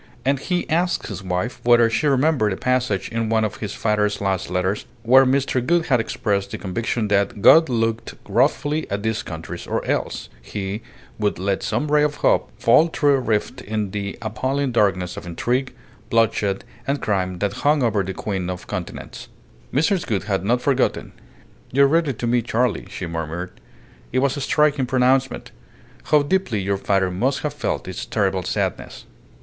And 0.25 0.39
he 0.39 0.67
asked 0.67 1.05
his 1.05 1.21
wife 1.21 1.59
whether 1.63 1.87
she 1.87 2.07
remembered 2.07 2.51
a 2.53 2.57
passage 2.57 3.07
in 3.09 3.29
one 3.29 3.43
of 3.43 3.57
his 3.57 3.75
father's 3.75 4.19
last 4.19 4.49
letters 4.49 4.85
where 5.03 5.27
Mr. 5.27 5.63
Gould 5.63 5.85
had 5.85 5.99
expressed 5.99 6.49
the 6.49 6.57
conviction 6.57 7.07
that 7.09 7.43
"God 7.43 7.69
looked 7.69 8.15
wrathfully 8.27 8.89
at 8.89 9.03
these 9.03 9.21
countries, 9.21 9.67
or 9.67 9.85
else 9.85 10.27
He 10.41 10.81
would 11.19 11.37
let 11.37 11.61
some 11.61 11.91
ray 11.91 12.01
of 12.01 12.15
hope 12.25 12.49
fall 12.59 12.87
through 12.87 13.13
a 13.13 13.19
rift 13.19 13.61
in 13.61 13.91
the 13.91 14.17
appalling 14.23 14.71
darkness 14.71 15.17
of 15.17 15.27
intrigue, 15.27 15.71
bloodshed, 16.09 16.63
and 16.87 16.99
crime 16.99 17.37
that 17.37 17.53
hung 17.61 17.83
over 17.83 18.01
the 18.01 18.15
Queen 18.15 18.49
of 18.49 18.65
Continents." 18.65 19.27
Mrs. 19.71 20.07
Gould 20.07 20.23
had 20.23 20.43
not 20.43 20.63
forgotten. 20.63 21.11
"You 21.71 21.85
read 21.85 22.07
it 22.07 22.17
to 22.17 22.25
me, 22.25 22.41
Charley," 22.41 22.87
she 22.89 23.05
murmured. 23.05 23.51
"It 24.11 24.17
was 24.17 24.35
a 24.35 24.41
striking 24.41 24.87
pronouncement. 24.87 25.51
How 26.05 26.23
deeply 26.23 26.59
your 26.59 26.77
father 26.77 27.11
must 27.11 27.41
have 27.41 27.53
felt 27.53 27.87
its 27.87 28.07
terrible 28.07 28.41
sadness!" 28.41 29.05